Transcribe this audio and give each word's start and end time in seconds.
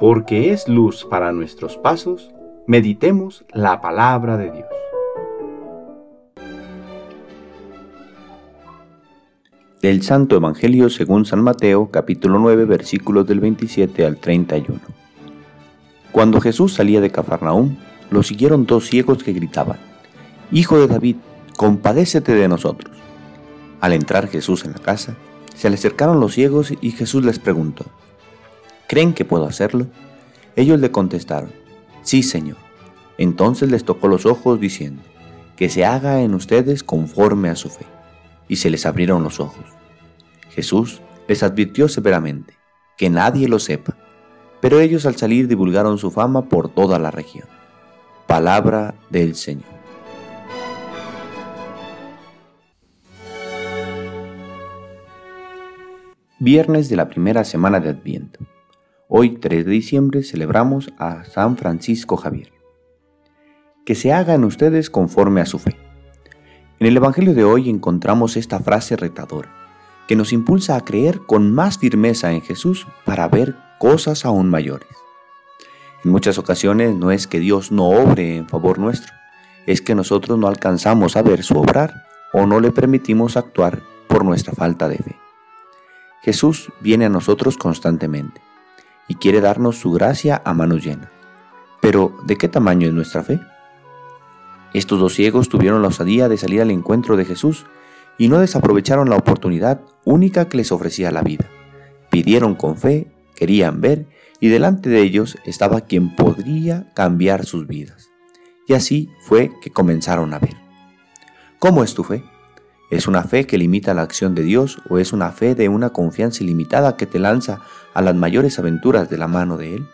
porque 0.00 0.50
es 0.50 0.66
luz 0.66 1.04
para 1.04 1.30
nuestros 1.30 1.76
pasos, 1.76 2.30
meditemos 2.66 3.44
la 3.52 3.82
palabra 3.82 4.38
de 4.38 4.50
Dios. 4.50 4.66
Del 9.82 10.02
Santo 10.02 10.36
Evangelio 10.36 10.88
según 10.88 11.26
San 11.26 11.42
Mateo, 11.42 11.90
capítulo 11.90 12.38
9, 12.38 12.64
versículos 12.64 13.26
del 13.26 13.40
27 13.40 14.06
al 14.06 14.16
31. 14.16 14.80
Cuando 16.12 16.40
Jesús 16.40 16.72
salía 16.72 17.02
de 17.02 17.10
Cafarnaúm, 17.10 17.76
lo 18.10 18.22
siguieron 18.22 18.64
dos 18.64 18.86
ciegos 18.86 19.22
que 19.22 19.34
gritaban, 19.34 19.78
Hijo 20.50 20.78
de 20.78 20.86
David, 20.86 21.16
compadécete 21.58 22.34
de 22.34 22.48
nosotros. 22.48 22.96
Al 23.82 23.92
entrar 23.92 24.28
Jesús 24.28 24.64
en 24.64 24.72
la 24.72 24.78
casa, 24.78 25.14
se 25.54 25.68
le 25.68 25.74
acercaron 25.74 26.20
los 26.20 26.32
ciegos 26.32 26.72
y 26.80 26.90
Jesús 26.90 27.22
les 27.22 27.38
preguntó, 27.38 27.84
¿Creen 28.90 29.14
que 29.14 29.24
puedo 29.24 29.46
hacerlo? 29.46 29.86
Ellos 30.56 30.80
le 30.80 30.90
contestaron, 30.90 31.52
Sí, 32.02 32.24
Señor. 32.24 32.56
Entonces 33.18 33.70
les 33.70 33.84
tocó 33.84 34.08
los 34.08 34.26
ojos 34.26 34.58
diciendo, 34.58 35.00
Que 35.54 35.68
se 35.68 35.84
haga 35.84 36.22
en 36.22 36.34
ustedes 36.34 36.82
conforme 36.82 37.50
a 37.50 37.54
su 37.54 37.70
fe. 37.70 37.86
Y 38.48 38.56
se 38.56 38.68
les 38.68 38.86
abrieron 38.86 39.22
los 39.22 39.38
ojos. 39.38 39.64
Jesús 40.50 41.02
les 41.28 41.44
advirtió 41.44 41.86
severamente, 41.86 42.54
que 42.96 43.10
nadie 43.10 43.46
lo 43.46 43.60
sepa. 43.60 43.96
Pero 44.60 44.80
ellos 44.80 45.06
al 45.06 45.14
salir 45.14 45.46
divulgaron 45.46 45.96
su 45.96 46.10
fama 46.10 46.48
por 46.48 46.68
toda 46.68 46.98
la 46.98 47.12
región. 47.12 47.46
Palabra 48.26 48.96
del 49.08 49.36
Señor. 49.36 49.70
Viernes 56.40 56.88
de 56.88 56.96
la 56.96 57.08
primera 57.08 57.44
semana 57.44 57.78
de 57.78 57.90
Adviento. 57.90 58.40
Hoy, 59.12 59.30
3 59.30 59.66
de 59.66 59.72
diciembre, 59.72 60.22
celebramos 60.22 60.92
a 60.96 61.24
San 61.24 61.56
Francisco 61.56 62.16
Javier. 62.16 62.52
Que 63.84 63.96
se 63.96 64.12
haga 64.12 64.34
en 64.34 64.44
ustedes 64.44 64.88
conforme 64.88 65.40
a 65.40 65.46
su 65.46 65.58
fe. 65.58 65.76
En 66.78 66.86
el 66.86 66.96
Evangelio 66.96 67.34
de 67.34 67.42
hoy 67.42 67.68
encontramos 67.68 68.36
esta 68.36 68.60
frase 68.60 68.94
retadora, 68.94 69.52
que 70.06 70.14
nos 70.14 70.32
impulsa 70.32 70.76
a 70.76 70.84
creer 70.84 71.22
con 71.26 71.52
más 71.52 71.78
firmeza 71.78 72.30
en 72.30 72.40
Jesús 72.40 72.86
para 73.04 73.26
ver 73.26 73.56
cosas 73.80 74.24
aún 74.24 74.48
mayores. 74.48 74.88
En 76.04 76.12
muchas 76.12 76.38
ocasiones 76.38 76.94
no 76.94 77.10
es 77.10 77.26
que 77.26 77.40
Dios 77.40 77.72
no 77.72 77.88
obre 77.88 78.36
en 78.36 78.48
favor 78.48 78.78
nuestro, 78.78 79.12
es 79.66 79.82
que 79.82 79.96
nosotros 79.96 80.38
no 80.38 80.46
alcanzamos 80.46 81.16
a 81.16 81.22
ver 81.22 81.42
su 81.42 81.58
obrar 81.58 82.04
o 82.32 82.46
no 82.46 82.60
le 82.60 82.70
permitimos 82.70 83.36
actuar 83.36 83.82
por 84.06 84.24
nuestra 84.24 84.52
falta 84.52 84.88
de 84.88 84.98
fe. 84.98 85.16
Jesús 86.22 86.70
viene 86.80 87.06
a 87.06 87.10
nosotros 87.10 87.56
constantemente 87.56 88.40
y 89.10 89.16
quiere 89.16 89.40
darnos 89.40 89.76
su 89.76 89.90
gracia 89.90 90.40
a 90.44 90.54
manos 90.54 90.84
llenas. 90.84 91.08
Pero, 91.80 92.16
¿de 92.26 92.36
qué 92.36 92.46
tamaño 92.48 92.86
es 92.86 92.94
nuestra 92.94 93.24
fe? 93.24 93.40
Estos 94.72 95.00
dos 95.00 95.14
ciegos 95.14 95.48
tuvieron 95.48 95.82
la 95.82 95.88
osadía 95.88 96.28
de 96.28 96.36
salir 96.36 96.62
al 96.62 96.70
encuentro 96.70 97.16
de 97.16 97.24
Jesús 97.24 97.66
y 98.18 98.28
no 98.28 98.38
desaprovecharon 98.38 99.10
la 99.10 99.16
oportunidad 99.16 99.80
única 100.04 100.48
que 100.48 100.58
les 100.58 100.70
ofrecía 100.70 101.10
la 101.10 101.22
vida. 101.22 101.46
Pidieron 102.08 102.54
con 102.54 102.76
fe, 102.76 103.10
querían 103.34 103.80
ver 103.80 104.06
y 104.38 104.46
delante 104.46 104.90
de 104.90 105.00
ellos 105.00 105.38
estaba 105.44 105.80
quien 105.80 106.14
podría 106.14 106.88
cambiar 106.94 107.46
sus 107.46 107.66
vidas. 107.66 108.10
Y 108.68 108.74
así 108.74 109.10
fue 109.22 109.50
que 109.60 109.70
comenzaron 109.70 110.32
a 110.34 110.38
ver. 110.38 110.54
¿Cómo 111.58 111.82
es 111.82 111.94
tu 111.94 112.04
fe? 112.04 112.22
¿Es 112.90 113.06
una 113.06 113.22
fe 113.22 113.46
que 113.46 113.56
limita 113.56 113.94
la 113.94 114.02
acción 114.02 114.34
de 114.34 114.42
Dios 114.42 114.82
o 114.88 114.98
es 114.98 115.12
una 115.12 115.30
fe 115.30 115.54
de 115.54 115.68
una 115.68 115.90
confianza 115.90 116.42
ilimitada 116.42 116.96
que 116.96 117.06
te 117.06 117.20
lanza 117.20 117.60
a 117.94 118.02
las 118.02 118.16
mayores 118.16 118.58
aventuras 118.58 119.08
de 119.08 119.16
la 119.16 119.28
mano 119.28 119.56
de 119.56 119.76
Él? 119.76 119.88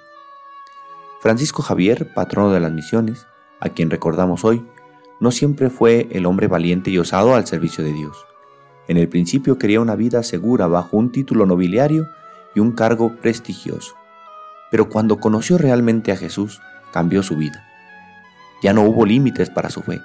Francisco 1.20 1.62
Javier, 1.62 2.14
patrono 2.14 2.52
de 2.52 2.60
las 2.60 2.72
misiones, 2.72 3.26
a 3.60 3.68
quien 3.68 3.90
recordamos 3.90 4.46
hoy, 4.46 4.64
no 5.20 5.30
siempre 5.30 5.68
fue 5.68 6.08
el 6.12 6.24
hombre 6.24 6.46
valiente 6.46 6.90
y 6.90 6.96
osado 6.96 7.34
al 7.34 7.46
servicio 7.46 7.84
de 7.84 7.92
Dios. 7.92 8.16
En 8.88 8.96
el 8.96 9.08
principio 9.08 9.58
quería 9.58 9.80
una 9.80 9.94
vida 9.94 10.22
segura 10.22 10.66
bajo 10.66 10.96
un 10.96 11.12
título 11.12 11.44
nobiliario 11.44 12.08
y 12.54 12.60
un 12.60 12.72
cargo 12.72 13.14
prestigioso. 13.16 13.94
Pero 14.70 14.88
cuando 14.88 15.18
conoció 15.18 15.58
realmente 15.58 16.12
a 16.12 16.16
Jesús, 16.16 16.62
cambió 16.94 17.22
su 17.22 17.36
vida. 17.36 17.62
Ya 18.62 18.72
no 18.72 18.84
hubo 18.84 19.04
límites 19.04 19.50
para 19.50 19.68
su 19.68 19.82
fe 19.82 20.00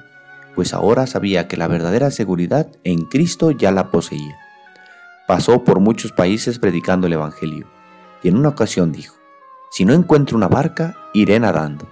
pues 0.56 0.74
ahora 0.74 1.08
sabía 1.08 1.48
que 1.48 1.58
la 1.58 1.68
verdadera 1.68 2.12
seguridad 2.12 2.68
en 2.84 3.06
Cristo 3.06 3.52
ya 3.52 3.72
la 3.72 3.92
poseía. 3.92 4.38
Pasó 5.28 5.64
por 5.64 5.80
muchos 5.80 6.12
países 6.12 6.60
predicando 6.60 7.08
el 7.08 7.14
Evangelio, 7.14 7.68
y 8.24 8.28
en 8.28 8.38
una 8.38 8.50
ocasión 8.50 8.92
dijo, 8.92 9.16
si 9.72 9.86
no 9.86 9.94
encuentro 9.94 10.36
una 10.36 10.48
barca, 10.48 10.98
iré 11.14 11.40
nadando. 11.40 11.88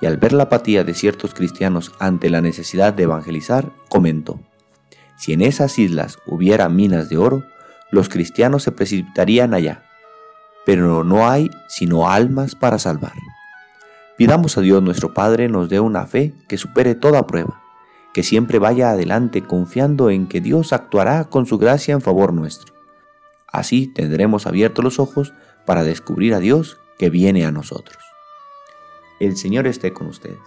Y 0.00 0.06
al 0.06 0.16
ver 0.16 0.32
la 0.32 0.44
apatía 0.44 0.84
de 0.84 0.94
ciertos 0.94 1.32
cristianos 1.32 1.92
ante 1.98 2.28
la 2.28 2.40
necesidad 2.40 2.92
de 2.92 3.04
evangelizar, 3.04 3.70
comentó, 3.88 4.40
si 5.16 5.32
en 5.32 5.40
esas 5.40 5.78
islas 5.78 6.18
hubiera 6.26 6.68
minas 6.68 7.08
de 7.08 7.16
oro, 7.16 7.44
los 7.90 8.08
cristianos 8.08 8.64
se 8.64 8.72
precipitarían 8.72 9.54
allá, 9.54 9.84
pero 10.66 11.04
no 11.04 11.30
hay 11.30 11.50
sino 11.68 12.10
almas 12.10 12.54
para 12.56 12.78
salvar. 12.78 13.12
Pidamos 14.18 14.58
a 14.58 14.60
Dios 14.60 14.82
nuestro 14.82 15.14
Padre 15.14 15.48
nos 15.48 15.68
dé 15.68 15.78
una 15.78 16.06
fe 16.06 16.34
que 16.48 16.58
supere 16.58 16.94
toda 16.94 17.26
prueba 17.26 17.62
que 18.16 18.22
siempre 18.22 18.58
vaya 18.58 18.92
adelante 18.92 19.42
confiando 19.42 20.08
en 20.08 20.26
que 20.26 20.40
Dios 20.40 20.72
actuará 20.72 21.24
con 21.24 21.44
su 21.44 21.58
gracia 21.58 21.92
en 21.92 22.00
favor 22.00 22.32
nuestro. 22.32 22.72
Así 23.46 23.88
tendremos 23.88 24.46
abiertos 24.46 24.82
los 24.82 24.98
ojos 24.98 25.34
para 25.66 25.82
descubrir 25.82 26.32
a 26.32 26.38
Dios 26.38 26.78
que 26.98 27.10
viene 27.10 27.44
a 27.44 27.52
nosotros. 27.52 27.98
El 29.20 29.36
Señor 29.36 29.66
esté 29.66 29.92
con 29.92 30.06
ustedes. 30.06 30.38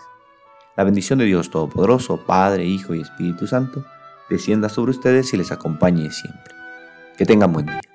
La 0.76 0.84
bendición 0.84 1.20
de 1.20 1.26
Dios 1.26 1.52
Todopoderoso, 1.52 2.26
Padre, 2.26 2.66
Hijo 2.66 2.96
y 2.96 3.02
Espíritu 3.02 3.46
Santo, 3.46 3.86
descienda 4.32 4.68
sobre 4.70 4.90
ustedes 4.90 5.32
y 5.36 5.38
les 5.38 5.52
acompañe 5.52 6.10
siempre. 6.10 6.56
Que 7.20 7.26
tengan 7.28 7.54
buen 7.54 7.68
día. 7.68 7.89